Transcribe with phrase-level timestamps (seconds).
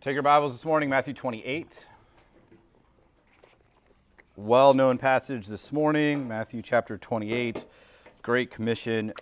[0.00, 1.84] Take your Bibles this morning, Matthew 28.
[4.36, 7.66] Well known passage this morning, Matthew chapter 28,
[8.22, 9.12] Great Commission.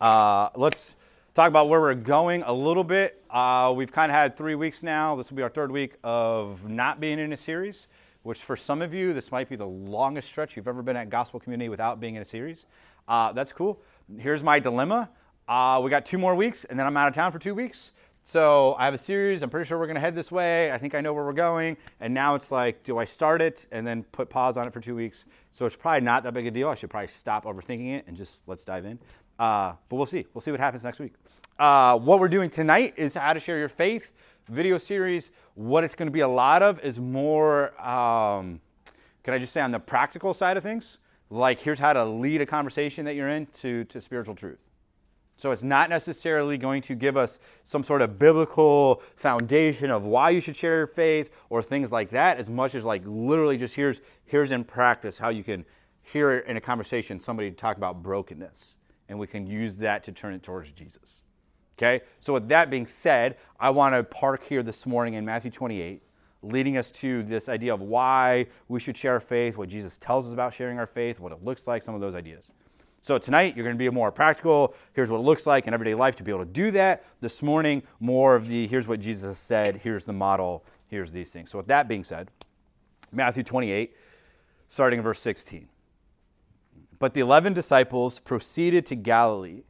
[0.00, 0.96] Uh, let's
[1.34, 3.22] talk about where we're going a little bit.
[3.30, 5.14] Uh, we've kind of had three weeks now.
[5.14, 7.86] This will be our third week of not being in a series,
[8.24, 11.10] which for some of you, this might be the longest stretch you've ever been at
[11.10, 12.66] Gospel Community without being in a series.
[13.06, 13.80] Uh, that's cool.
[14.18, 15.10] Here's my dilemma.
[15.46, 17.92] Uh, we got two more weeks, and then I'm out of town for two weeks.
[18.30, 19.42] So I have a series.
[19.42, 20.70] I'm pretty sure we're going to head this way.
[20.70, 21.78] I think I know where we're going.
[21.98, 24.80] And now it's like, do I start it and then put pause on it for
[24.80, 25.24] two weeks?
[25.50, 26.68] So it's probably not that big a deal.
[26.68, 28.98] I should probably stop overthinking it and just let's dive in.
[29.38, 30.26] Uh, but we'll see.
[30.34, 31.14] We'll see what happens next week.
[31.58, 34.12] Uh, what we're doing tonight is how to share your faith
[34.46, 35.30] video series.
[35.54, 38.60] What it's going to be a lot of is more, um,
[39.24, 40.98] can I just say, on the practical side of things?
[41.30, 44.62] Like, here's how to lead a conversation that you're in to, to spiritual truth.
[45.38, 50.30] So it's not necessarily going to give us some sort of biblical foundation of why
[50.30, 53.76] you should share your faith or things like that, as much as like literally just
[53.76, 55.64] here's here's in practice how you can
[56.02, 58.76] hear in a conversation somebody talk about brokenness,
[59.08, 61.22] and we can use that to turn it towards Jesus.
[61.78, 62.04] Okay.
[62.18, 66.02] So with that being said, I want to park here this morning in Matthew 28,
[66.42, 70.26] leading us to this idea of why we should share our faith, what Jesus tells
[70.26, 72.50] us about sharing our faith, what it looks like, some of those ideas.
[73.02, 74.74] So tonight you're going to be more practical.
[74.92, 77.04] Here's what it looks like in everyday life to be able to do that.
[77.20, 81.50] This morning, more of the here's what Jesus said, here's the model, here's these things.
[81.50, 82.30] So with that being said,
[83.12, 83.96] Matthew 28,
[84.68, 85.68] starting in verse 16.
[86.98, 89.62] But the eleven disciples proceeded to Galilee,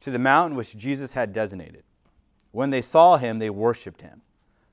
[0.00, 1.82] to the mountain which Jesus had designated.
[2.52, 4.22] When they saw him, they worshipped him,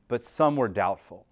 [0.08, 1.26] but some were doubtful.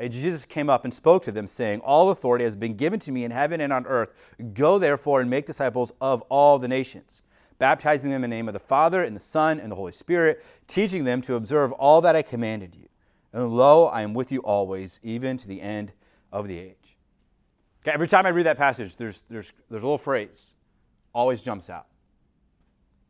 [0.00, 3.12] And Jesus came up and spoke to them, saying, All authority has been given to
[3.12, 4.14] me in heaven and on earth.
[4.54, 7.22] Go therefore and make disciples of all the nations,
[7.58, 10.42] baptizing them in the name of the Father, and the Son, and the Holy Spirit,
[10.66, 12.88] teaching them to observe all that I commanded you.
[13.34, 15.92] And lo, I am with you always, even to the end
[16.32, 16.96] of the age.
[17.82, 20.54] Okay, every time I read that passage, there's, there's, there's a little phrase,
[21.12, 21.88] always jumps out.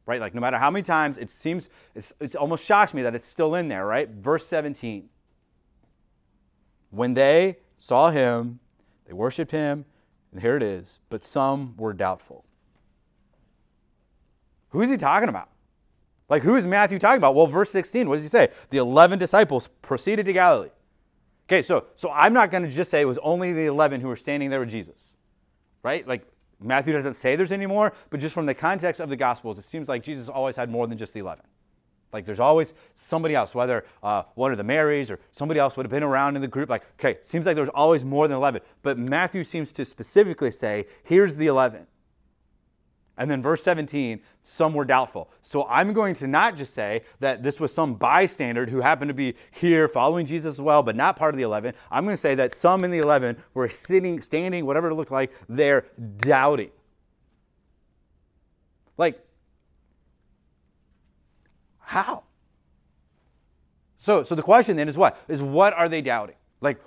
[0.07, 0.21] Right?
[0.21, 3.29] Like no matter how many times, it seems, it's, it almost shocks me that it's
[3.29, 4.09] still in there, right?
[4.09, 5.09] Verse 17.
[6.91, 8.61] When they saw him,
[9.07, 9.85] they worshiped him,
[10.33, 12.45] and here it is, but some were doubtful.
[14.71, 15.49] Who is he talking about?
[16.29, 17.35] Like, who is Matthew talking about?
[17.35, 18.49] Well, verse 16, what does he say?
[18.71, 20.71] The 11 disciples proceeded to Galilee.
[21.49, 24.07] Okay, so, so I'm not going to just say it was only the 11 who
[24.07, 25.17] were standing there with Jesus,
[25.83, 26.07] right?
[26.07, 26.25] Like,
[26.61, 29.63] Matthew doesn't say there's any more, but just from the context of the Gospels, it
[29.63, 31.45] seems like Jesus always had more than just the 11.
[32.13, 35.87] Like there's always somebody else, whether uh, one of the Marys or somebody else would
[35.87, 36.69] have been around in the group.
[36.69, 38.63] Like, okay, seems like there's always more than 11.
[38.83, 41.87] But Matthew seems to specifically say, here's the 11.
[43.21, 45.31] And then verse 17, some were doubtful.
[45.43, 49.15] So I'm going to not just say that this was some bystander who happened to
[49.15, 51.75] be here following Jesus as well, but not part of the 11.
[51.91, 55.13] I'm going to say that some in the 11 were sitting, standing, whatever it looked
[55.13, 55.85] like, they're
[56.17, 56.71] doubting.
[58.97, 59.23] Like,
[61.91, 62.23] how?
[63.97, 65.19] So, so the question then is what?
[65.27, 66.37] Is what are they doubting?
[66.61, 66.81] Like,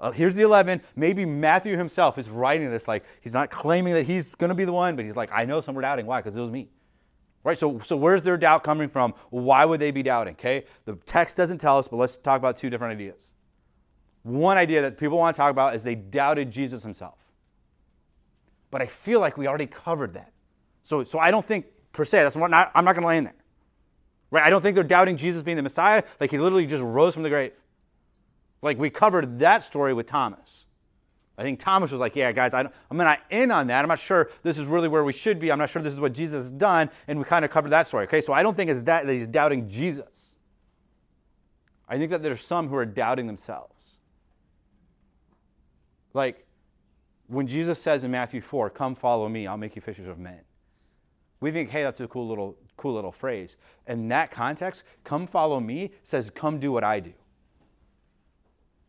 [0.00, 0.80] uh, here's the 11.
[0.94, 4.64] Maybe Matthew himself is writing this like he's not claiming that he's going to be
[4.64, 6.06] the one, but he's like, I know some were doubting.
[6.06, 6.20] Why?
[6.20, 6.68] Because it was me.
[7.42, 7.58] Right?
[7.58, 9.12] So, so where's their doubt coming from?
[9.30, 10.34] Why would they be doubting?
[10.34, 10.66] Okay?
[10.84, 13.32] The text doesn't tell us, but let's talk about two different ideas.
[14.22, 17.18] One idea that people want to talk about is they doubted Jesus himself.
[18.70, 20.32] But I feel like we already covered that.
[20.84, 23.34] So, so I don't think per se, that's not, I'm not going to land there.
[24.30, 24.44] Right?
[24.44, 26.02] I don't think they're doubting Jesus being the Messiah.
[26.20, 27.52] Like he literally just rose from the grave.
[28.62, 30.66] Like we covered that story with Thomas.
[31.38, 33.82] I think Thomas was like, yeah, guys, I, am not in on that.
[33.82, 35.52] I'm not sure this is really where we should be.
[35.52, 36.90] I'm not sure this is what Jesus has done.
[37.06, 38.04] And we kind of covered that story.
[38.06, 40.36] Okay, so I don't think it's that, that he's doubting Jesus.
[41.88, 43.98] I think that there's some who are doubting themselves.
[46.12, 46.44] Like
[47.28, 50.40] when Jesus says in Matthew 4, come follow me, I'll make you fishers of men.
[51.40, 53.58] We think, hey, that's a cool little, cool little phrase.
[53.86, 57.12] In that context, come follow me says, come do what I do.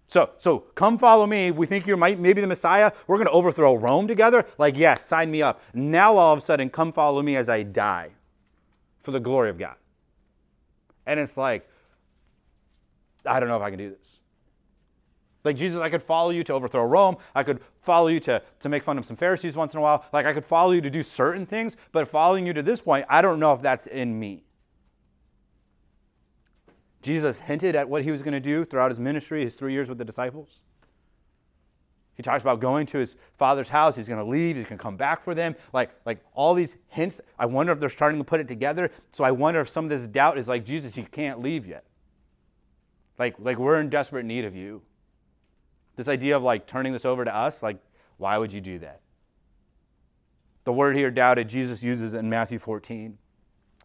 [0.08, 1.52] So, so come follow me.
[1.52, 2.92] We think you're maybe the Messiah.
[3.06, 4.46] We're going to overthrow Rome together.
[4.58, 5.62] Like, yes, sign me up.
[5.74, 8.12] Now, all of a sudden, come follow me as I die
[8.98, 9.76] for the glory of God.
[11.06, 11.70] And it's like,
[13.26, 14.20] I don't know if I can do this.
[15.50, 17.18] Like Jesus, I could follow you to overthrow Rome.
[17.34, 20.06] I could follow you to, to make fun of some Pharisees once in a while.
[20.14, 23.08] Like I could follow you to do certain things, but following you to this point,
[23.10, 24.44] I don't know if that's in me.
[27.02, 29.90] Jesus hinted at what he was going to do throughout his ministry, his three years
[29.90, 30.62] with the disciples.
[32.14, 33.96] He talks about going to his father's house.
[33.96, 34.56] He's going to leave.
[34.56, 35.56] He's going to come back for them.
[35.74, 37.22] Like, like all these hints.
[37.40, 38.92] I wonder if they're starting to put it together.
[39.12, 41.86] So I wonder if some of this doubt is like, Jesus, you can't leave yet.
[43.18, 44.84] Like, like we're in desperate need of you.
[46.00, 47.76] This idea of like turning this over to us, like,
[48.16, 49.02] why would you do that?
[50.64, 53.18] The word here, doubted, Jesus uses it in Matthew 14.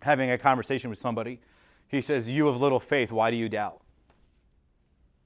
[0.02, 1.40] Having a conversation with somebody,
[1.88, 3.80] he says, You of little faith, why do you doubt?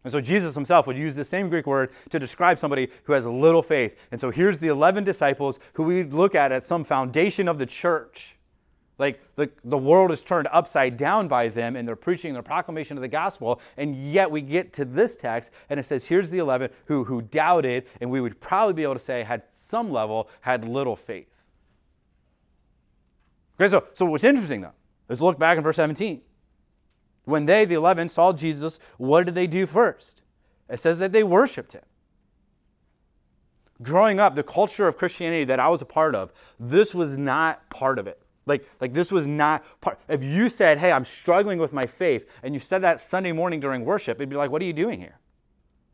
[0.03, 3.27] And so Jesus himself would use the same Greek word to describe somebody who has
[3.27, 3.95] little faith.
[4.11, 7.67] And so here's the 11 disciples who we look at as some foundation of the
[7.67, 8.38] church.
[8.99, 12.97] Like the, the world is turned upside down by them and they're preaching the proclamation
[12.97, 13.61] of the gospel.
[13.77, 17.23] And yet we get to this text and it says, here's the 11 who, who
[17.23, 21.45] doubted, and we would probably be able to say had some level, had little faith.
[23.61, 24.75] Okay, so, so what's interesting though,
[25.09, 26.23] let's look back in verse 17.
[27.25, 30.23] When they, the 11, saw Jesus, what did they do first?
[30.69, 31.83] It says that they worshiped him.
[33.81, 37.69] Growing up, the culture of Christianity that I was a part of, this was not
[37.71, 38.21] part of it.
[38.49, 40.01] Like, like this was not part.
[40.09, 43.61] If you said, hey, I'm struggling with my faith, and you said that Sunday morning
[43.61, 45.19] during worship, it'd be like, what are you doing here?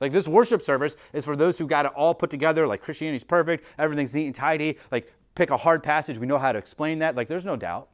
[0.00, 3.24] Like this worship service is for those who got it all put together, like Christianity's
[3.24, 6.98] perfect, everything's neat and tidy, like pick a hard passage, we know how to explain
[7.00, 7.16] that.
[7.16, 7.88] Like there's no doubt.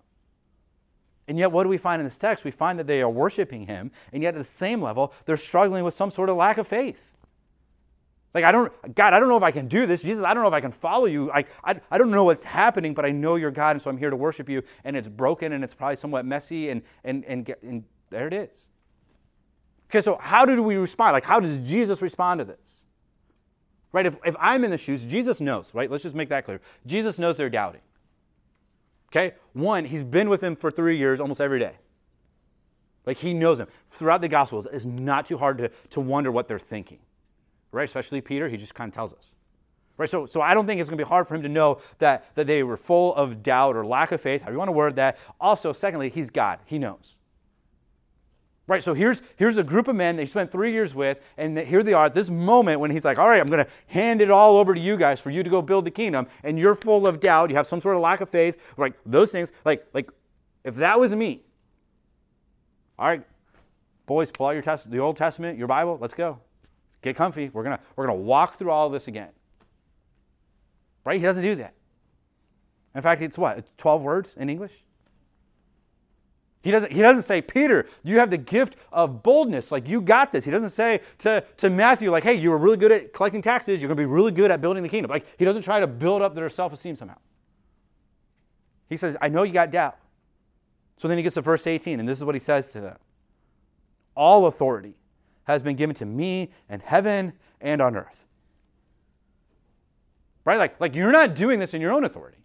[1.28, 2.44] And yet, what do we find in this text?
[2.44, 5.84] We find that they are worshiping him, and yet at the same level, they're struggling
[5.84, 7.09] with some sort of lack of faith.
[8.32, 10.02] Like, I don't, God, I don't know if I can do this.
[10.02, 11.32] Jesus, I don't know if I can follow you.
[11.32, 13.98] I, I, I don't know what's happening, but I know you're God, and so I'm
[13.98, 14.62] here to worship you.
[14.84, 18.68] And it's broken, and it's probably somewhat messy, and, and, and, and there it is.
[19.90, 21.14] Okay, so how do we respond?
[21.14, 22.84] Like, how does Jesus respond to this?
[23.92, 24.06] Right?
[24.06, 25.90] If, if I'm in the shoes, Jesus knows, right?
[25.90, 26.60] Let's just make that clear.
[26.86, 27.80] Jesus knows they're doubting.
[29.10, 29.34] Okay?
[29.52, 31.74] One, he's been with them for three years almost every day.
[33.04, 33.66] Like he knows them.
[33.88, 37.00] Throughout the Gospels, it's not too hard to, to wonder what they're thinking.
[37.72, 37.84] Right?
[37.84, 39.34] Especially Peter, he just kind of tells us.
[39.96, 40.08] Right?
[40.08, 42.34] So, so I don't think it's going to be hard for him to know that,
[42.34, 44.96] that they were full of doubt or lack of faith, however you want to word
[44.96, 45.18] that.
[45.40, 46.60] Also, secondly, he's God.
[46.64, 47.18] He knows.
[48.70, 51.58] Right, so here's, here's a group of men that he spent three years with, and
[51.58, 54.22] here they are at this moment when he's like, All right, I'm going to hand
[54.22, 56.76] it all over to you guys for you to go build the kingdom, and you're
[56.76, 59.50] full of doubt, you have some sort of lack of faith, like those things.
[59.64, 60.08] Like, like
[60.62, 61.42] if that was me,
[62.96, 63.24] all right,
[64.06, 66.38] boys, pull out your test, the Old Testament, your Bible, let's go.
[67.02, 67.50] Get comfy.
[67.52, 69.30] We're gonna, we're gonna walk through all this again.
[71.04, 71.18] Right?
[71.18, 71.74] He doesn't do that.
[72.94, 73.66] In fact, it's what?
[73.78, 74.84] 12 words in English?
[76.62, 79.72] He doesn't, he doesn't say, Peter, you have the gift of boldness.
[79.72, 80.44] Like, you got this.
[80.44, 83.80] He doesn't say to, to Matthew, like, hey, you were really good at collecting taxes.
[83.80, 85.10] You're going to be really good at building the kingdom.
[85.10, 87.16] Like, he doesn't try to build up their self esteem somehow.
[88.90, 89.96] He says, I know you got doubt.
[90.98, 92.98] So then he gets to verse 18, and this is what he says to them
[94.14, 94.96] All authority
[95.44, 98.24] has been given to me in heaven and on earth.
[100.44, 100.58] Right?
[100.58, 102.38] Like, like you're not doing this in your own authority.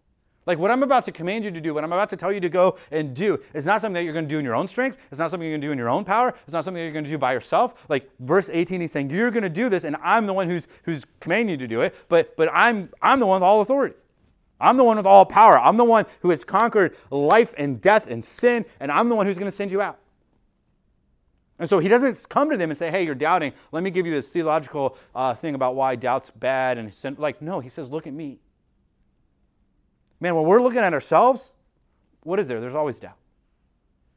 [0.46, 2.40] Like what I'm about to command you to do, what I'm about to tell you
[2.40, 4.68] to go and do, is not something that you're going to do in your own
[4.68, 4.98] strength.
[5.10, 6.34] It's not something you're going to do in your own power.
[6.44, 7.74] It's not something you're going to do by yourself.
[7.90, 10.68] Like verse 18, he's saying, You're going to do this, and I'm the one who's
[10.84, 13.96] who's commanding you to do it, but but I'm I'm the one with all authority.
[14.60, 15.60] I'm the one with all power.
[15.60, 19.26] I'm the one who has conquered life and death and sin, and I'm the one
[19.26, 20.00] who's going to send you out.
[21.58, 23.54] And so he doesn't come to them and say, hey, you're doubting.
[23.72, 26.78] Let me give you this theological uh, thing about why doubt's bad.
[26.78, 27.16] And sin.
[27.18, 28.40] like, no, he says, look at me.
[30.20, 31.52] Man, when we're looking at ourselves,
[32.24, 32.60] what is there?
[32.60, 33.18] There's always doubt.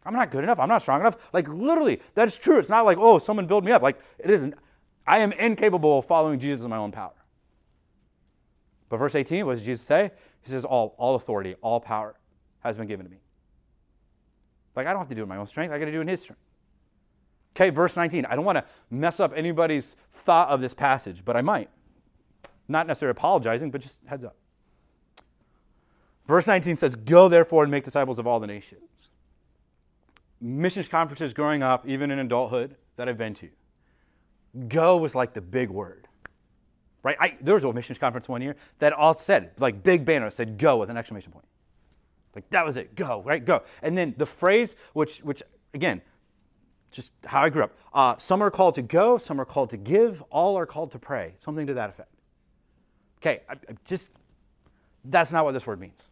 [0.05, 0.59] I'm not good enough.
[0.59, 1.17] I'm not strong enough.
[1.33, 2.59] Like, literally, that is true.
[2.59, 3.83] It's not like, oh, someone build me up.
[3.83, 4.55] Like, it isn't.
[5.07, 7.13] I am incapable of following Jesus in my own power.
[8.89, 10.11] But verse 18, what does Jesus say?
[10.41, 12.15] He says, all, all authority, all power
[12.61, 13.19] has been given to me.
[14.75, 15.73] Like, I don't have to do it in my own strength.
[15.73, 16.41] I got to do it in His strength.
[17.59, 18.25] Okay, verse 19.
[18.27, 21.69] I don't want to mess up anybody's thought of this passage, but I might.
[22.69, 24.37] Not necessarily apologizing, but just heads up.
[26.25, 29.11] Verse 19 says, Go therefore and make disciples of all the nations.
[30.41, 33.49] Missions conferences growing up, even in adulthood, that I've been to.
[34.69, 36.07] Go was like the big word.
[37.03, 37.17] Right?
[37.19, 40.59] I, there was a missions conference one year that all said, like big banner said
[40.59, 41.47] go with an exclamation point.
[42.37, 42.95] Like that was it.
[42.95, 43.45] Go, right?
[43.45, 43.63] Go.
[43.83, 45.43] And then the phrase, which which
[45.75, 46.03] again,
[46.91, 47.77] just how I grew up.
[47.93, 50.99] Uh, some are called to go, some are called to give, all are called to
[50.99, 51.35] pray.
[51.39, 52.13] Something to that effect.
[53.21, 54.13] Okay, I, I just
[55.05, 56.11] that's not what this word means.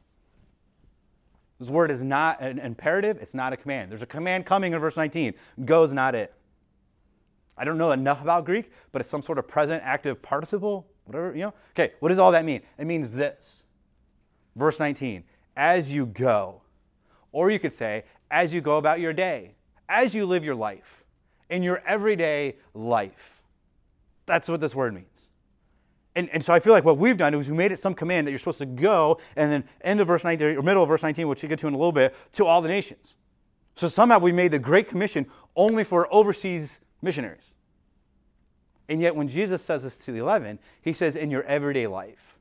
[1.59, 3.91] This word is not an imperative, it's not a command.
[3.91, 5.35] There's a command coming in verse 19.
[5.65, 6.35] Go is not it.
[7.57, 11.35] I don't know enough about Greek, but it's some sort of present active participle, whatever,
[11.35, 11.55] you know.
[11.71, 12.61] Okay, what does all that mean?
[12.79, 13.65] It means this.
[14.55, 15.25] Verse 19,
[15.57, 16.63] as you go,
[17.33, 19.56] or you could say, as you go about your day,
[19.89, 21.05] as you live your life,
[21.49, 23.41] in your everyday life.
[24.27, 25.17] That's what this word means
[26.17, 28.27] and, and so I feel like what we've done is we made it some command
[28.27, 31.03] that you're supposed to go, and then end of verse 19, or middle of verse
[31.03, 33.17] 19, which we'll get to in a little bit, to all the nations.
[33.77, 37.53] So somehow we made the Great Commission only for overseas missionaries.
[38.89, 42.39] And yet, when Jesus says this to the 11, he says, in your everyday life,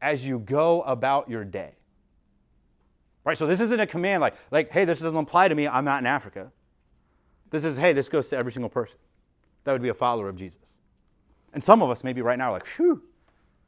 [0.00, 1.72] as you go about your day.
[3.28, 3.36] Right?
[3.36, 6.00] So this isn't a command like, like, hey, this doesn't apply to me, I'm not
[6.00, 6.50] in Africa.
[7.50, 8.96] This is, hey, this goes to every single person.
[9.64, 10.62] That would be a follower of Jesus.
[11.52, 13.02] And some of us maybe right now are like, phew,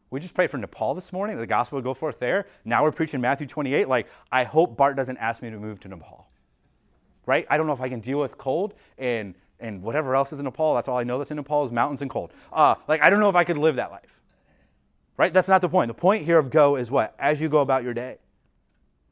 [0.09, 2.47] we just prayed for Nepal this morning, the gospel would go forth there.
[2.65, 3.87] Now we're preaching Matthew 28.
[3.87, 6.31] Like, I hope Bart doesn't ask me to move to Nepal.
[7.27, 7.47] Right?
[7.51, 10.47] I don't know if I can deal with cold and, and whatever else is in
[10.47, 10.75] Nepal.
[10.75, 12.33] That's all I know that's in Nepal is mountains and cold.
[12.51, 14.23] Uh, like, I don't know if I could live that life.
[15.19, 15.35] Right?
[15.35, 15.89] That's not the point.
[15.89, 17.15] The point here of go is what?
[17.19, 18.21] As you go about your day.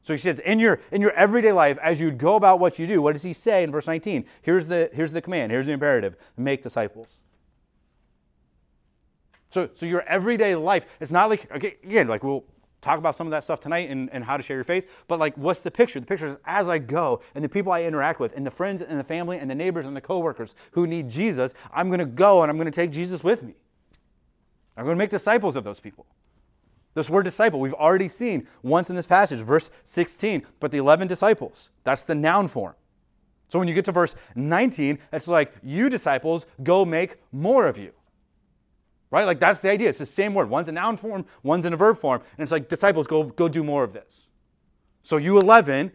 [0.09, 2.87] So he says, in your, in your everyday life, as you go about what you
[2.87, 4.25] do, what does he say in verse 19?
[4.41, 7.21] Here's the, here's the command, here's the imperative make disciples.
[9.51, 12.43] So, so your everyday life, it's not like, okay, again, like we'll
[12.81, 15.19] talk about some of that stuff tonight and, and how to share your faith, but
[15.19, 15.99] like what's the picture?
[15.99, 18.81] The picture is as I go and the people I interact with and the friends
[18.81, 22.07] and the family and the neighbors and the coworkers who need Jesus, I'm going to
[22.07, 23.53] go and I'm going to take Jesus with me.
[24.75, 26.07] I'm going to make disciples of those people.
[26.95, 31.07] This word disciple, we've already seen once in this passage, verse 16, but the 11
[31.07, 32.73] disciples, that's the noun form.
[33.49, 37.77] So when you get to verse 19, it's like, you disciples, go make more of
[37.77, 37.93] you.
[39.11, 39.25] Right?
[39.25, 39.89] Like that's the idea.
[39.89, 40.49] It's the same word.
[40.49, 42.21] One's a noun form, one's in a verb form.
[42.37, 44.29] And it's like, disciples, go, go do more of this.
[45.01, 45.91] So you 11,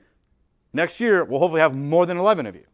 [0.72, 2.64] next year, we'll hopefully have more than 11 of you.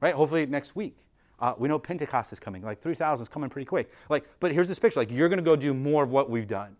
[0.00, 0.14] Right?
[0.14, 0.96] Hopefully next week.
[1.40, 2.62] Uh, we know Pentecost is coming.
[2.62, 3.90] Like 3,000 is coming pretty quick.
[4.08, 5.00] Like, but here's this picture.
[5.00, 6.76] Like, you're going to go do more of what we've done.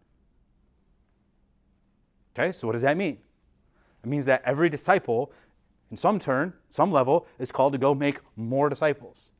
[2.38, 3.18] Okay, so what does that mean?
[4.04, 5.32] It means that every disciple,
[5.90, 9.30] in some turn, some level, is called to go make more disciples.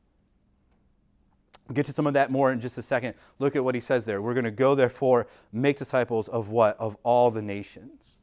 [1.67, 3.13] We'll get to some of that more in just a second.
[3.39, 4.21] Look at what he says there.
[4.21, 6.77] We're going to go, therefore, make disciples of what?
[6.79, 8.19] Of all the nations.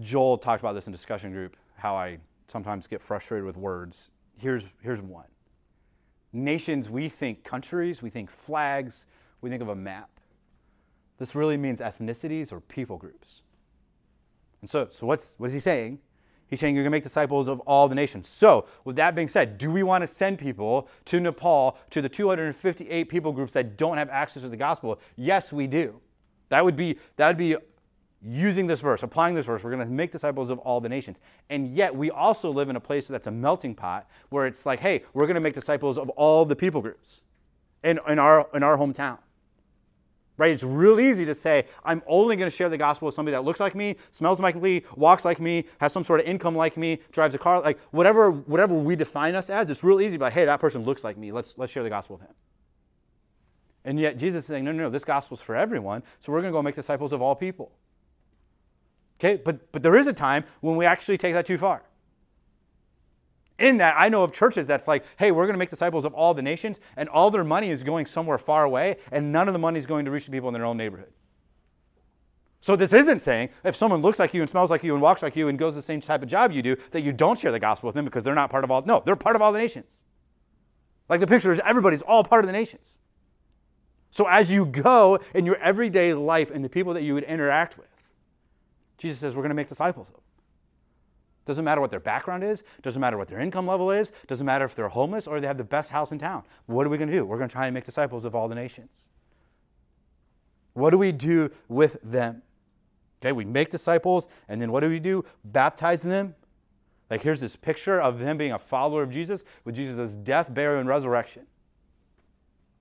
[0.00, 2.18] Joel talked about this in discussion group, how I
[2.52, 4.10] sometimes get frustrated with words.
[4.36, 5.26] Here's, here's one
[6.34, 9.04] nations, we think countries, we think flags,
[9.42, 10.08] we think of a map.
[11.18, 13.42] This really means ethnicities or people groups.
[14.62, 15.98] And so, so what's, what is he saying?
[16.48, 18.28] He's saying you're going to make disciples of all the nations.
[18.28, 22.08] So, with that being said, do we want to send people to Nepal to the
[22.08, 25.00] 258 people groups that don't have access to the gospel?
[25.16, 26.00] Yes, we do.
[26.50, 27.56] That would be that would be
[28.24, 31.20] using this verse, applying this verse, we're going to make disciples of all the nations.
[31.50, 34.80] And yet, we also live in a place that's a melting pot where it's like,
[34.80, 37.22] hey, we're going to make disciples of all the people groups
[37.82, 39.18] in, in, our, in our hometown.
[40.38, 40.52] Right?
[40.52, 43.44] It's real easy to say, I'm only going to share the gospel with somebody that
[43.44, 46.76] looks like me, smells like me, walks like me, has some sort of income like
[46.76, 50.18] me, drives a car, like whatever, whatever we define us as, it's real easy to
[50.18, 51.32] be like, hey, that person looks like me.
[51.32, 52.34] Let's, let's share the gospel with him.
[53.84, 56.52] And yet Jesus is saying, no, no, no, this gospel's for everyone, so we're going
[56.52, 57.72] to go make disciples of all people.
[59.22, 61.82] Okay, but, but there is a time when we actually take that too far.
[63.56, 66.12] In that, I know of churches that's like, hey, we're going to make disciples of
[66.12, 69.52] all the nations, and all their money is going somewhere far away, and none of
[69.52, 71.12] the money is going to reach the people in their own neighborhood.
[72.60, 75.22] So this isn't saying if someone looks like you and smells like you and walks
[75.22, 77.52] like you and goes the same type of job you do, that you don't share
[77.52, 78.82] the gospel with them because they're not part of all.
[78.82, 80.00] No, they're part of all the nations.
[81.08, 82.98] Like the picture is everybody's all part of the nations.
[84.10, 87.78] So as you go in your everyday life and the people that you would interact
[87.78, 87.91] with,
[89.02, 90.22] Jesus says we're going to make disciples of them.
[91.44, 94.64] Doesn't matter what their background is, doesn't matter what their income level is, doesn't matter
[94.64, 96.44] if they're homeless or they have the best house in town.
[96.66, 97.24] What are we going to do?
[97.24, 99.08] We're going to try and make disciples of all the nations.
[100.74, 102.42] What do we do with them?
[103.20, 105.24] Okay, we make disciples, and then what do we do?
[105.44, 106.36] Baptize them.
[107.10, 110.78] Like here's this picture of them being a follower of Jesus with Jesus' death, burial,
[110.78, 111.48] and resurrection.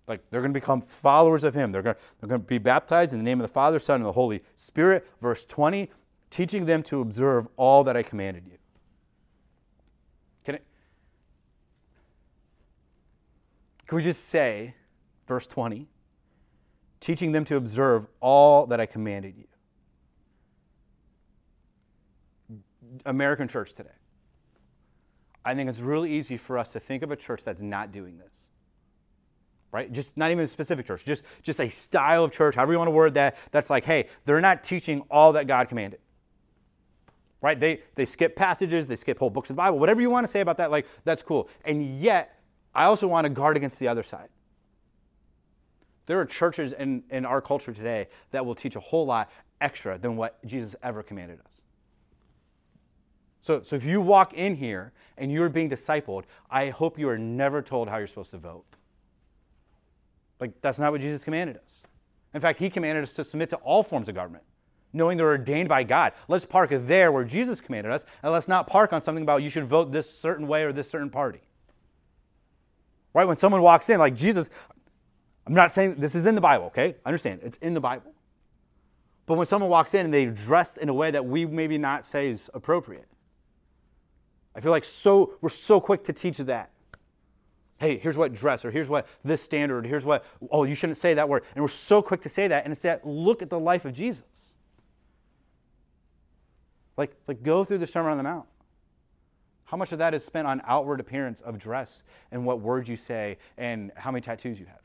[0.07, 1.71] Like they're going to become followers of him.
[1.71, 3.95] They're going, to, they're going to be baptized in the name of the Father, Son,
[3.95, 5.07] and the Holy Spirit.
[5.19, 5.89] Verse 20
[6.31, 8.57] teaching them to observe all that I commanded you.
[10.45, 10.57] Can,
[13.85, 14.73] can we just say,
[15.27, 15.88] verse 20,
[17.00, 19.45] teaching them to observe all that I commanded you?
[23.05, 23.89] American church today.
[25.43, 28.17] I think it's really easy for us to think of a church that's not doing
[28.17, 28.27] this.
[29.71, 29.91] Right?
[29.91, 32.89] Just not even a specific church, just, just a style of church, however you want
[32.89, 36.00] to word that, that's like, hey, they're not teaching all that God commanded
[37.41, 37.60] right?
[37.60, 40.31] They, they skip passages, they skip whole books of the Bible, whatever you want to
[40.31, 41.50] say about that, like, that's cool.
[41.65, 42.39] And yet,
[42.74, 44.29] I also want to guard against the other side.
[46.05, 49.98] There are churches in, in our culture today that will teach a whole lot extra
[49.98, 51.62] than what Jesus ever commanded us.
[53.41, 57.17] So, so if you walk in here and you're being discipled, I hope you are
[57.17, 58.65] never told how you're supposed to vote.
[60.39, 61.83] Like, that's not what Jesus commanded us.
[62.33, 64.43] In fact, he commanded us to submit to all forms of government
[64.93, 66.13] knowing they're ordained by God.
[66.27, 69.50] Let's park there where Jesus commanded us, and let's not park on something about you
[69.50, 71.41] should vote this certain way or this certain party.
[73.13, 73.27] Right?
[73.27, 74.50] When someone walks in, like Jesus,
[75.45, 76.95] I'm not saying this is in the Bible, okay?
[77.05, 78.13] Understand, it's in the Bible.
[79.25, 82.05] But when someone walks in and they dress in a way that we maybe not
[82.05, 83.07] say is appropriate,
[84.55, 86.71] I feel like so we're so quick to teach that.
[87.79, 91.15] Hey, here's what dress, or here's what this standard, here's what, oh, you shouldn't say
[91.15, 91.43] that word.
[91.55, 92.63] And we're so quick to say that.
[92.63, 94.50] And instead, look at the life of Jesus.
[97.01, 98.46] Like, like go through the Sermon on the Mount.
[99.65, 102.96] How much of that is spent on outward appearance of dress and what words you
[102.96, 104.81] say and how many tattoos you have?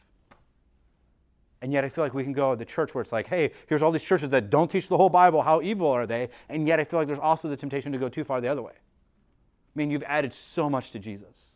[1.61, 3.51] And yet I feel like we can go to the church where it's like, hey,
[3.67, 5.43] here's all these churches that don't teach the whole Bible.
[5.43, 6.31] How evil are they?
[6.49, 8.63] And yet I feel like there's also the temptation to go too far the other
[8.63, 8.73] way.
[8.73, 11.53] I mean, you've added so much to Jesus.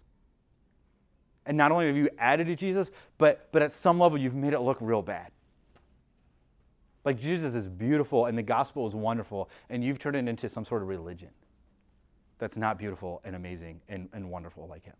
[1.47, 4.52] And not only have you added to Jesus, but, but at some level you've made
[4.52, 5.31] it look real bad.
[7.04, 10.64] Like Jesus is beautiful and the gospel is wonderful, and you've turned it into some
[10.64, 11.30] sort of religion
[12.38, 14.95] that's not beautiful and amazing and, and wonderful like him.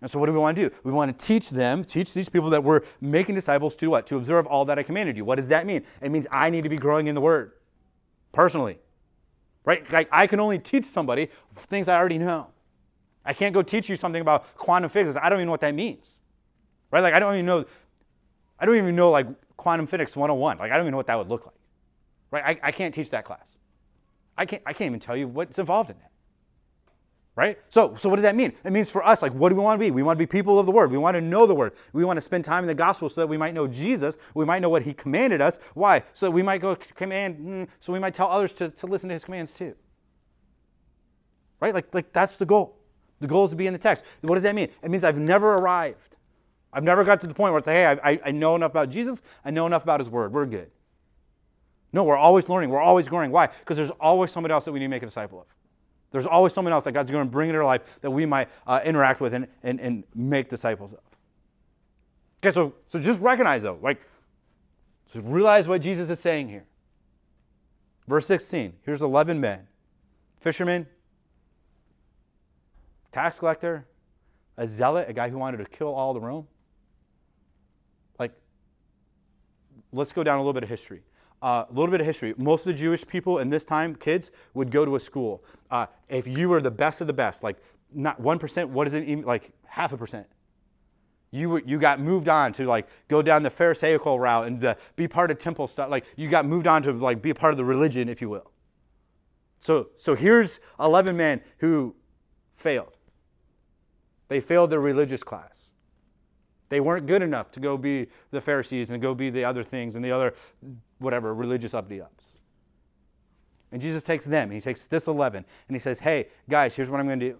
[0.00, 0.74] And so, what do we want to do?
[0.84, 4.06] We want to teach them, teach these people that we're making disciples to what?
[4.06, 5.24] To observe all that I commanded you.
[5.24, 5.82] What does that mean?
[6.00, 7.52] It means I need to be growing in the Word
[8.30, 8.78] personally.
[9.64, 9.90] Right?
[9.92, 11.28] Like, I can only teach somebody
[11.66, 12.46] things I already know.
[13.24, 15.18] I can't go teach you something about quantum physics.
[15.20, 16.20] I don't even know what that means.
[16.92, 17.00] Right?
[17.00, 17.64] Like, I don't even know.
[18.60, 19.26] I don't even know like
[19.68, 20.56] quantum physics 101.
[20.56, 21.54] Like, I don't even know what that would look like.
[22.30, 22.58] Right?
[22.62, 23.44] I, I can't teach that class.
[24.34, 26.10] I can't, I can't even tell you what's involved in that
[27.36, 27.56] right?
[27.68, 28.52] So, so what does that mean?
[28.64, 29.92] It means for us, like, what do we want to be?
[29.92, 30.90] We want to be people of the Word.
[30.90, 31.72] We want to know the Word.
[31.92, 34.18] We want to spend time in the gospel so that we might know Jesus.
[34.34, 35.60] We might know what He commanded us.
[35.74, 36.02] Why?
[36.14, 39.08] So that we might go command, hmm, so we might tell others to, to listen
[39.10, 39.76] to His commands too.
[41.60, 41.72] Right?
[41.72, 42.76] Like, like that's the goal.
[43.20, 44.04] The goal is to be in the text.
[44.22, 44.70] What does that mean?
[44.82, 46.16] It means I've never arrived.
[46.72, 48.90] I've never got to the point where I say, hey, I, I know enough about
[48.90, 49.22] Jesus.
[49.44, 50.32] I know enough about His Word.
[50.32, 50.70] We're good.
[51.92, 52.70] No, we're always learning.
[52.70, 53.30] We're always growing.
[53.30, 53.46] Why?
[53.46, 55.46] Because there's always somebody else that we need to make a disciple of.
[56.10, 58.48] There's always someone else that God's going to bring into our life that we might
[58.66, 61.00] uh, interact with and, and, and make disciples of.
[62.42, 64.00] Okay, so, so just recognize though, like,
[65.12, 66.64] just realize what Jesus is saying here.
[68.06, 69.66] Verse 16 here's 11 men
[70.40, 70.86] fishermen,
[73.12, 73.86] tax collector,
[74.56, 76.46] a zealot, a guy who wanted to kill all the Rome.
[78.18, 78.32] Like,
[79.92, 81.02] let's go down a little bit of history.
[81.40, 82.34] Uh, a little bit of history.
[82.36, 85.44] Most of the Jewish people in this time, kids, would go to a school.
[85.70, 87.56] Uh, if you were the best of the best, like
[87.94, 90.26] not 1%, what is it even, like half a percent?
[91.30, 95.06] You, were, you got moved on to like go down the Pharisaical route and be
[95.06, 95.90] part of temple stuff.
[95.90, 98.28] Like you got moved on to like be a part of the religion, if you
[98.28, 98.50] will.
[99.60, 101.94] So, so here's 11 men who
[102.54, 102.96] failed.
[104.28, 105.70] They failed their religious class.
[106.68, 109.96] They weren't good enough to go be the Pharisees and go be the other things
[109.96, 110.34] and the other
[110.98, 112.38] whatever religious uppity ups.
[113.72, 117.00] And Jesus takes them, he takes this 11, and he says, Hey, guys, here's what
[117.00, 117.38] I'm going to do.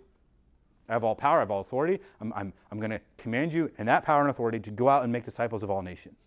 [0.88, 2.00] I have all power, I have all authority.
[2.20, 5.04] I'm, I'm, I'm going to command you in that power and authority to go out
[5.04, 6.26] and make disciples of all nations.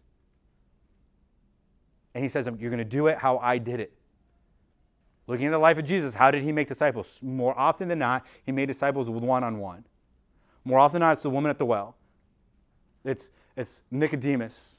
[2.13, 3.93] And he says, um, You're going to do it how I did it.
[5.27, 7.19] Looking at the life of Jesus, how did he make disciples?
[7.21, 9.85] More often than not, he made disciples with one on one.
[10.65, 11.95] More often than not, it's the woman at the well.
[13.03, 14.77] It's, it's Nicodemus.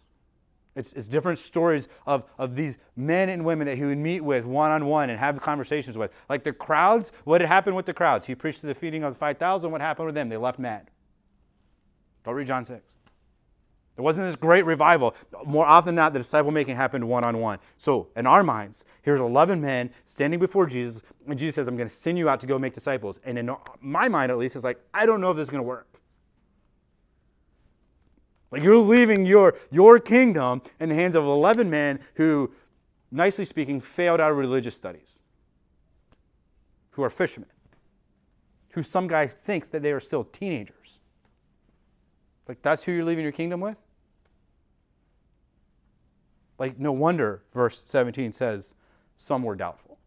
[0.74, 4.46] It's, it's different stories of, of these men and women that he would meet with
[4.46, 6.12] one on one and have conversations with.
[6.28, 8.26] Like the crowds, what had happened with the crowds?
[8.26, 9.70] He preached to the feeding of the 5,000.
[9.70, 10.30] What happened with them?
[10.30, 10.90] They left mad.
[12.24, 12.96] Don't read John 6.
[13.94, 15.14] It wasn't this great revival.
[15.44, 17.58] More often than not, the disciple making happened one on one.
[17.76, 21.88] So, in our minds, here's 11 men standing before Jesus, and Jesus says, I'm going
[21.88, 23.20] to send you out to go make disciples.
[23.24, 25.62] And in my mind, at least, it's like, I don't know if this is going
[25.62, 25.91] to work.
[28.52, 32.52] Like you're leaving your, your kingdom in the hands of 11 men who,
[33.10, 35.20] nicely speaking, failed out of religious studies,
[36.90, 37.48] who are fishermen,
[38.72, 40.98] who some guy thinks that they are still teenagers.
[42.46, 43.80] Like that's who you're leaving your kingdom with?
[46.58, 48.74] Like, no wonder verse 17 says
[49.16, 49.98] some were doubtful.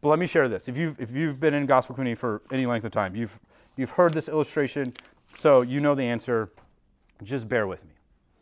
[0.00, 0.66] But let me share this.
[0.68, 3.38] If you've, if you've been in gospel community for any length of time, you've,
[3.76, 4.94] you've heard this illustration
[5.34, 6.50] so you know the answer.
[7.22, 7.92] Just bear with me.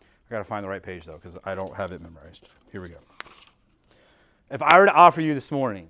[0.00, 2.48] I got to find the right page though, because I don't have it memorized.
[2.70, 2.96] Here we go.
[4.50, 5.88] If I were to offer you this morning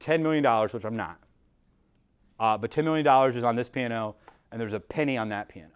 [0.00, 1.18] $10 million, which I'm not,
[2.38, 4.16] uh, but $10 million is on this piano,
[4.52, 5.72] and there's a penny on that piano.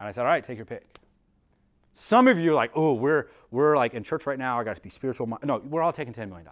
[0.00, 0.98] And I said, all right, take your pick.
[1.92, 4.76] Some of you are like, oh, we're, we're like in church right now, I got
[4.76, 5.38] to be spiritual.
[5.44, 6.48] No, we're all taking $10 million.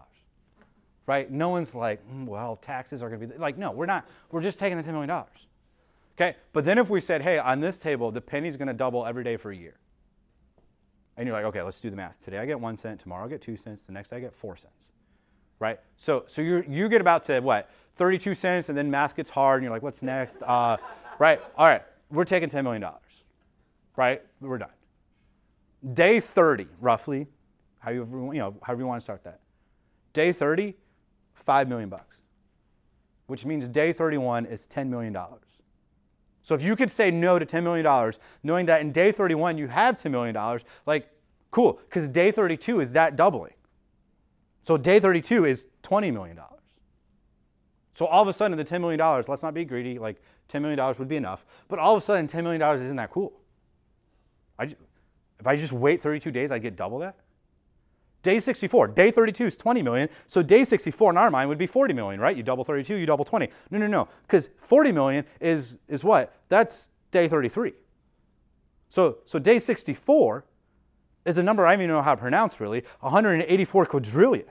[1.06, 1.30] Right?
[1.30, 4.08] No one's like, mm, well, taxes are going to be like, no, we're not.
[4.30, 5.24] We're just taking the $10 million.
[6.16, 9.04] Okay, but then if we said, hey, on this table, the penny's going to double
[9.04, 9.74] every day for a year.
[11.16, 12.20] And you're like, okay, let's do the math.
[12.20, 14.34] Today I get one cent, tomorrow I get two cents, the next day I get
[14.34, 14.92] four cents.
[15.60, 15.78] Right?
[15.96, 17.70] So so you you get about to what?
[17.96, 20.42] 32 cents, and then math gets hard, and you're like, what's next?
[20.42, 20.76] Uh,
[21.18, 21.40] right?
[21.56, 22.84] All right, we're taking $10 million.
[23.96, 24.22] Right?
[24.40, 24.70] We're done.
[25.92, 27.28] Day 30, roughly,
[27.78, 29.40] however, you know, however you want to start that.
[30.12, 30.74] Day 30,
[31.34, 32.18] 5 million bucks.
[33.26, 35.16] Which means day 31 is $10 million.
[36.44, 39.66] So if you could say no to $10 million, knowing that in day 31 you
[39.66, 41.08] have $10 million, like,
[41.50, 43.54] cool, because day 32 is that doubling.
[44.60, 46.38] So day 32 is $20 million.
[47.94, 50.94] So all of a sudden, the $10 million, let's not be greedy, like $10 million
[50.98, 53.32] would be enough, but all of a sudden, $10 million isn't that cool.
[54.58, 57.16] I, if I just wait 32 days, I get double that.
[58.24, 61.66] Day 64, day 32 is 20 million, so day 64 in our mind would be
[61.66, 62.34] 40 million, right?
[62.34, 63.50] You double 32, you double 20.
[63.70, 66.34] No, no, no, because 40 million is, is what?
[66.48, 67.74] That's day 33.
[68.88, 70.46] So, so day 64
[71.26, 74.46] is a number I don't even know how to pronounce really, 184 quadrillion.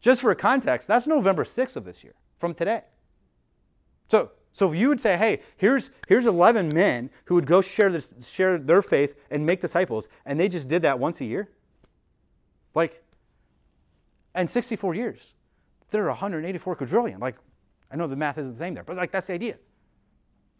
[0.00, 2.82] Just for context, that's November 6th of this year, from today.
[4.08, 7.92] So, so if you would say, hey, here's, here's 11 men who would go share,
[7.92, 11.48] this, share their faith and make disciples, and they just did that once a year,
[12.78, 13.02] like,
[14.34, 15.34] and 64 years,
[15.90, 17.20] there are 184 quadrillion.
[17.20, 17.36] Like,
[17.90, 19.56] I know the math isn't the same there, but like that's the idea,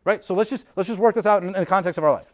[0.05, 0.25] right?
[0.25, 2.33] So let's just let's just work this out in, in the context of our life.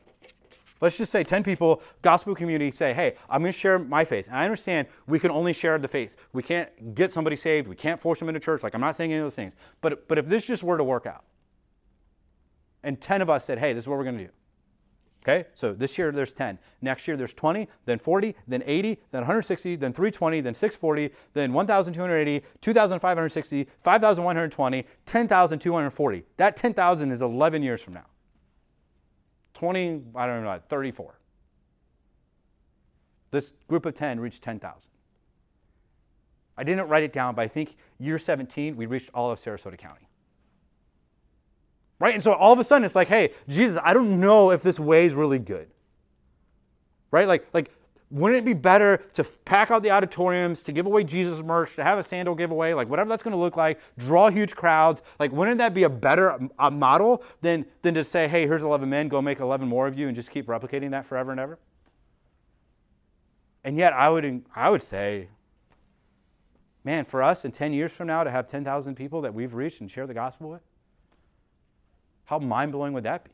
[0.81, 4.27] Let's just say 10 people, gospel community, say, hey, I'm going to share my faith.
[4.27, 6.17] And I understand we can only share the faith.
[6.33, 7.69] We can't get somebody saved.
[7.69, 8.63] We can't force them into church.
[8.63, 9.55] Like, I'm not saying any of those things.
[9.81, 11.25] But, but if this just were to work out,
[12.83, 14.31] and 10 of us said, hey, this is what we're going to do.
[15.27, 16.59] Okay, so this year there's 10.
[16.83, 21.55] Next year there's 20, then 40, then 80, then 160, then 320, then 640, then
[21.55, 26.25] 1,280, 2,560, 5,120, 10,240.
[26.37, 28.05] That 10,000 is 11 years from now.
[29.55, 31.19] 20, I don't know, 34.
[33.31, 34.91] This group of 10 reached 10,000.
[36.57, 39.79] I didn't write it down, but I think year 17, we reached all of Sarasota
[39.79, 40.07] County.
[41.99, 42.15] Right?
[42.15, 44.79] And so all of a sudden it's like, hey, Jesus, I don't know if this
[44.79, 45.69] way is really good.
[47.11, 47.29] Right?
[47.29, 47.71] Like, like
[48.11, 51.83] wouldn't it be better to pack out the auditoriums, to give away Jesus merch, to
[51.83, 55.03] have a sandal giveaway, like whatever that's going to look like, draw huge crowds?
[55.19, 58.89] Like, wouldn't that be a better a model than, than to say, hey, here's 11
[58.89, 61.59] men, go make 11 more of you and just keep replicating that forever and ever?
[63.65, 65.29] And yet, I would, I would say,
[66.85, 69.81] man, for us in 10 years from now to have 10,000 people that we've reached
[69.81, 70.63] and share the gospel with,
[72.25, 73.31] how mind blowing would that be?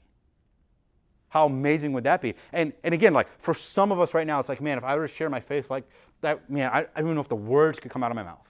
[1.28, 2.34] How amazing would that be?
[2.52, 4.96] And, and again, like for some of us right now, it's like, man, if I
[4.96, 5.84] were to share my faith like
[6.22, 8.24] that, man, I, I don't even know if the words could come out of my
[8.24, 8.46] mouth.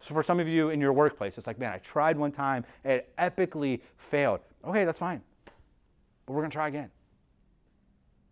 [0.00, 2.66] So for some of you in your workplace, it's like, man, I tried one time,
[2.84, 4.40] it epically failed.
[4.62, 5.22] Okay, that's fine.
[6.26, 6.90] But we're going to try again.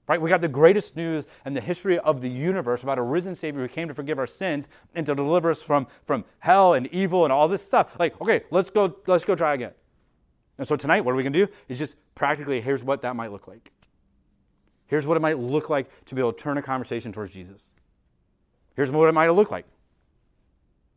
[0.07, 0.21] Right?
[0.21, 3.63] We got the greatest news in the history of the universe about a risen Savior
[3.63, 7.25] who came to forgive our sins and to deliver us from, from hell and evil
[7.25, 7.99] and all this stuff.
[7.99, 9.73] Like, okay, let's go, let's go try again.
[10.59, 11.53] And so tonight, what are we going to do?
[11.69, 13.73] Is just practically, here's what that might look like.
[14.87, 17.73] Here's what it might look like to be able to turn a conversation towards Jesus.
[18.77, 19.67] Here's what it might look like.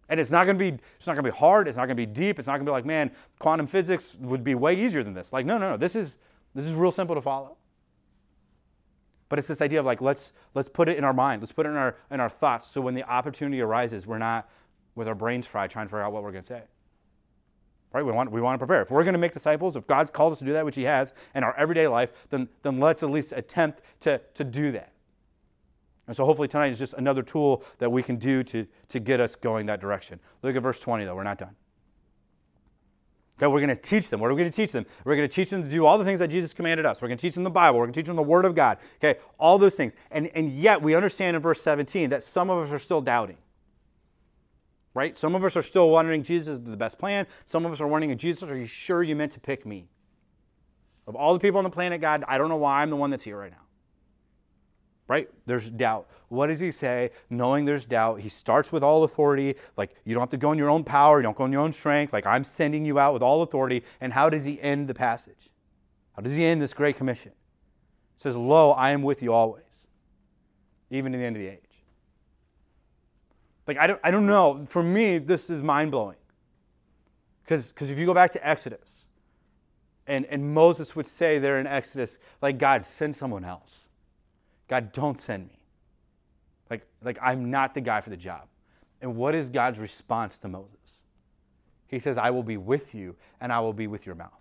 [0.07, 1.97] And it's not going to be it's not going to be hard, it's not going
[1.97, 4.75] to be deep, it's not going to be like, man, quantum physics would be way
[4.75, 5.33] easier than this.
[5.33, 5.77] Like, no, no, no.
[5.77, 6.17] This is
[6.53, 7.57] this is real simple to follow.
[9.29, 11.65] But it's this idea of like let's let's put it in our mind, let's put
[11.65, 14.47] it in our in our thoughts so when the opportunity arises, we're not
[14.93, 16.63] with our brains fried trying to figure out what we're going to say.
[17.95, 18.05] Right?
[18.05, 18.81] We want, we want to prepare.
[18.81, 20.84] If we're going to make disciples, if God's called us to do that, which He
[20.84, 24.91] has in our everyday life, then, then let's at least attempt to, to do that.
[26.05, 29.21] And so hopefully tonight is just another tool that we can do to, to get
[29.21, 30.19] us going that direction.
[30.43, 31.15] Look at verse 20, though.
[31.15, 31.55] We're not done.
[33.39, 34.19] Okay, we're going to teach them.
[34.19, 34.86] What are we going to teach them?
[35.05, 37.01] We're going to teach them to do all the things that Jesus commanded us.
[37.01, 37.79] We're going to teach them the Bible.
[37.79, 38.77] We're going to teach them the Word of God.
[39.01, 39.95] Okay, all those things.
[40.12, 43.38] And, and yet we understand in verse 17 that some of us are still doubting
[44.95, 45.15] right?
[45.15, 47.27] Some of us are still wondering, Jesus is the best plan.
[47.45, 49.88] Some of us are wondering, Jesus, are you sure you meant to pick me?
[51.05, 53.12] Of all the people on the planet, God, I don't know why I'm the one
[53.12, 53.58] that's here right now.
[55.08, 55.29] Right?
[55.45, 56.08] There's doubt.
[56.29, 57.12] What does he say?
[57.29, 59.55] Knowing there's doubt, he starts with all authority.
[59.77, 61.62] Like, you don't have to go in your own power, you don't go in your
[61.62, 62.12] own strength.
[62.12, 63.84] Like, I'm sending you out with all authority.
[64.01, 65.49] And how does he end the passage?
[66.15, 67.34] How does he end this great commission?
[68.15, 69.88] He says, Lo, I am with you always,
[70.89, 71.64] even to the end of the age.
[73.67, 74.65] Like, I don't, I don't know.
[74.67, 76.17] For me, this is mind blowing.
[77.43, 79.08] Because if you go back to Exodus,
[80.08, 83.89] and, and Moses would say there in Exodus, like, God, send someone else.
[84.67, 85.60] God, don't send me.
[86.69, 88.47] Like, like I'm not the guy for the job.
[89.01, 91.04] And what is God's response to Moses?
[91.88, 94.32] He says, I will be with you and I will be with your mouth.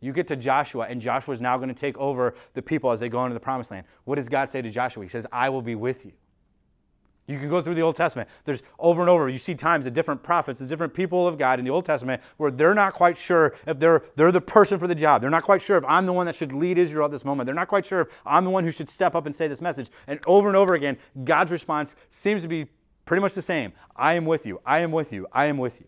[0.00, 3.00] You get to Joshua, and Joshua is now going to take over the people as
[3.00, 3.86] they go into the promised land.
[4.04, 5.02] What does God say to Joshua?
[5.02, 6.12] He says, I will be with you.
[7.26, 8.28] You can go through the Old Testament.
[8.44, 11.58] There's over and over, you see times the different prophets, the different people of God
[11.58, 14.86] in the Old Testament where they're not quite sure if they're, they're the person for
[14.86, 15.22] the job.
[15.22, 17.46] They're not quite sure if I'm the one that should lead Israel at this moment.
[17.46, 19.60] They're not quite sure if I'm the one who should step up and say this
[19.60, 19.90] message.
[20.06, 22.68] And over and over again, God's response seems to be
[23.06, 24.60] pretty much the same I am with you.
[24.64, 25.26] I am with you.
[25.32, 25.86] I am with you.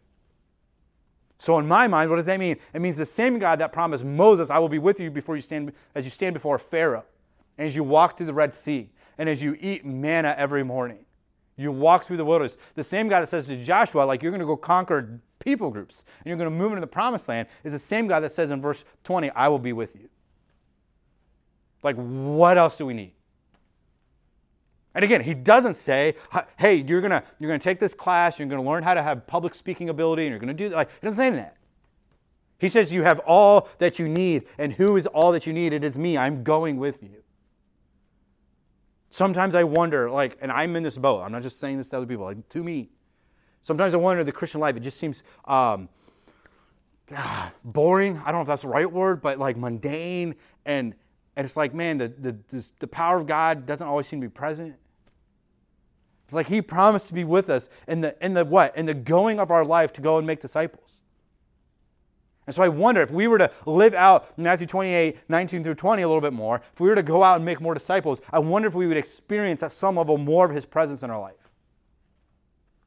[1.39, 2.57] So in my mind, what does that mean?
[2.75, 5.43] It means the same God that promised Moses, I will be with you before you
[5.43, 7.05] stand as you stand before Pharaoh,
[7.57, 11.05] and as you walk through the Red Sea, and as you eat manna every morning.
[11.59, 12.57] You walk through the wilderness.
[12.77, 16.05] The same God that says to Joshua, like you're going to go conquer people groups
[16.21, 18.51] and you're going to move into the promised land, is the same God that says
[18.51, 20.09] in verse 20, I will be with you.
[21.83, 23.13] Like, what else do we need?
[24.95, 26.15] And again, he doesn't say,
[26.59, 29.03] hey, you're going to you're to take this class, you're going to learn how to
[29.03, 30.77] have public speaking ability, and you're going to do that.
[30.77, 31.57] Like, he doesn't say that.
[32.59, 34.47] He says, you have all that you need.
[34.59, 35.73] And who is all that you need?
[35.73, 36.19] It is me.
[36.19, 37.23] I'm going with you.
[39.11, 41.23] Sometimes I wonder, like, and I'm in this boat.
[41.23, 42.91] I'm not just saying this to other people, like, to me.
[43.63, 45.89] Sometimes I wonder the Christian life, it just seems um,
[47.65, 48.19] boring.
[48.19, 50.35] I don't know if that's the right word, but like mundane.
[50.65, 50.95] And,
[51.37, 54.33] and it's like, man, the, the, the power of God doesn't always seem to be
[54.33, 54.77] present.
[56.27, 58.77] It's like He promised to be with us in the, in the what?
[58.77, 61.01] In the going of our life to go and make disciples.
[62.49, 66.01] And so I wonder if we were to live out Matthew 28, 19 through 20
[66.01, 68.39] a little bit more, if we were to go out and make more disciples, I
[68.39, 71.51] wonder if we would experience at some level more of his presence in our life.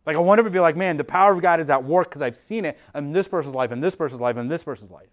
[0.04, 2.10] Like, I wonder if it'd be like, man, the power of God is at work
[2.10, 4.90] because I've seen it in this person's life, in this person's life, in this person's
[4.90, 5.10] life.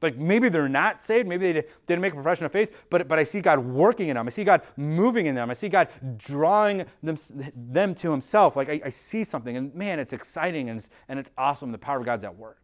[0.00, 3.18] Like, maybe they're not saved, maybe they didn't make a profession of faith, but, but
[3.18, 4.26] I see God working in them.
[4.26, 5.50] I see God moving in them.
[5.50, 7.18] I see God drawing them,
[7.54, 8.56] them to himself.
[8.56, 11.72] Like, I, I see something, and man, it's exciting and it's, and it's awesome.
[11.72, 12.63] The power of God's at work.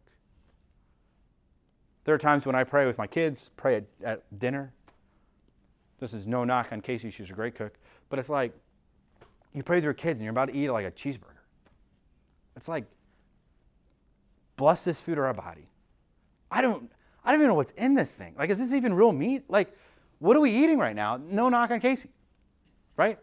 [2.03, 4.73] There are times when I pray with my kids, pray at, at dinner.
[5.99, 7.77] This is no knock on Casey, she's a great cook.
[8.09, 8.53] But it's like
[9.53, 11.41] you pray with your kids and you're about to eat like a cheeseburger.
[12.55, 12.85] It's like,
[14.55, 15.69] bless this food or our body.
[16.49, 16.91] I don't,
[17.23, 18.35] I don't even know what's in this thing.
[18.37, 19.43] Like, is this even real meat?
[19.47, 19.75] Like,
[20.19, 21.17] what are we eating right now?
[21.17, 22.09] No knock on Casey,
[22.97, 23.19] right?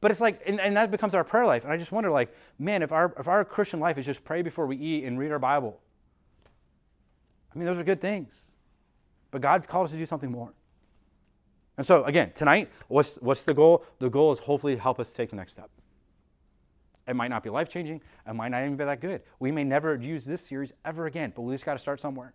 [0.00, 1.64] But it's like, and, and that becomes our prayer life.
[1.64, 4.42] And I just wonder, like, man, if our, if our Christian life is just pray
[4.42, 5.80] before we eat and read our Bible
[7.56, 8.52] I mean, those are good things.
[9.30, 10.52] But God's called us to do something more.
[11.78, 13.82] And so, again, tonight, what's, what's the goal?
[13.98, 15.70] The goal is hopefully help us take the next step.
[17.08, 19.22] It might not be life changing, it might not even be that good.
[19.38, 22.34] We may never use this series ever again, but we just got to start somewhere.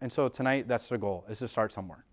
[0.00, 2.06] And so, tonight, that's the goal, is to start somewhere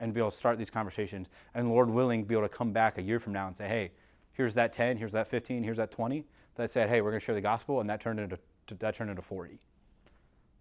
[0.00, 1.28] and be able to start these conversations.
[1.54, 3.92] And Lord willing, be able to come back a year from now and say, hey,
[4.32, 7.24] here's that 10, here's that 15, here's that 20 that said, hey, we're going to
[7.24, 8.38] share the gospel, and that turned into,
[8.78, 9.58] that turned into 40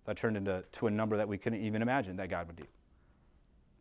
[0.07, 2.63] that turned into to a number that we couldn't even imagine that God would do.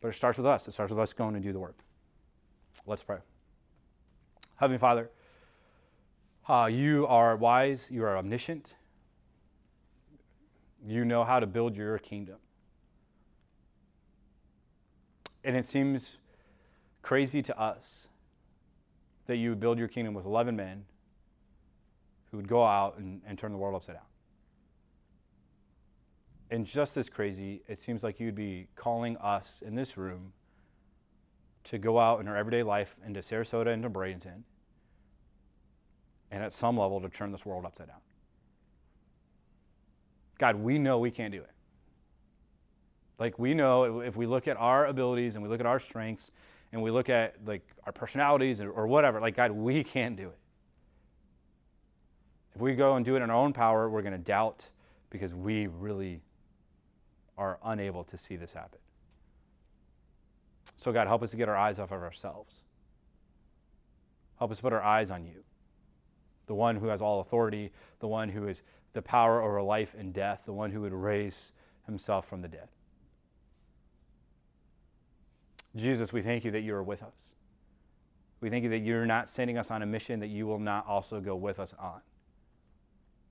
[0.01, 0.67] But it starts with us.
[0.67, 1.79] It starts with us going and do the work.
[2.85, 3.19] Let's pray.
[4.57, 5.09] Heavenly Father,
[6.47, 8.73] uh, you are wise, you are omniscient,
[10.85, 12.37] you know how to build your kingdom.
[15.43, 16.17] And it seems
[17.01, 18.09] crazy to us
[19.27, 20.85] that you would build your kingdom with 11 men
[22.31, 24.03] who would go out and, and turn the world upside down.
[26.49, 30.33] And just as crazy, it seems like you'd be calling us in this room
[31.65, 34.43] to go out in our everyday life into Sarasota, into Bradenton,
[36.31, 37.97] and at some level to turn this world upside down.
[40.37, 41.51] God, we know we can't do it.
[43.19, 46.31] Like we know if we look at our abilities and we look at our strengths
[46.71, 50.37] and we look at like our personalities or whatever, like God, we can't do it.
[52.55, 54.69] If we go and do it in our own power, we're going to doubt
[55.09, 56.21] because we really
[57.37, 58.79] are unable to see this happen.
[60.75, 62.61] So, God, help us to get our eyes off of ourselves.
[64.37, 65.43] Help us put our eyes on you,
[66.45, 68.61] the one who has all authority, the one who is
[68.93, 71.51] the power over life and death, the one who would raise
[71.85, 72.67] himself from the dead.
[75.75, 77.33] Jesus, we thank you that you are with us.
[78.39, 80.87] We thank you that you're not sending us on a mission that you will not
[80.87, 82.01] also go with us on.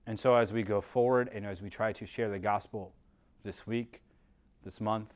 [0.06, 2.92] And so, as we go forward and as we try to share the gospel,
[3.46, 4.02] this week,
[4.64, 5.14] this month.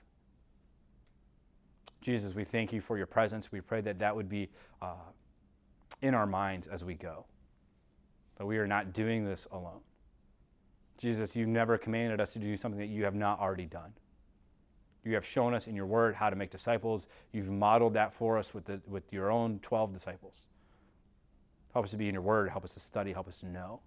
[2.00, 3.52] Jesus, we thank you for your presence.
[3.52, 4.48] We pray that that would be
[4.80, 4.94] uh,
[6.00, 7.26] in our minds as we go,
[8.38, 9.80] that we are not doing this alone.
[10.96, 13.92] Jesus, you've never commanded us to do something that you have not already done.
[15.04, 17.06] You have shown us in your word how to make disciples.
[17.32, 20.46] You've modeled that for us with, the, with your own 12 disciples.
[21.72, 22.50] Help us to be in your word.
[22.50, 23.12] Help us to study.
[23.12, 23.80] Help us to know.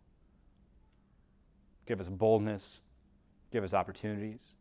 [1.85, 2.81] Give us boldness.
[3.53, 4.55] Give us opportunities.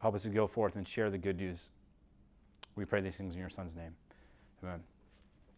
[0.00, 1.68] Help us to go forth and share the good news.
[2.74, 3.94] We pray these things in your Son's name.
[4.64, 4.80] Amen.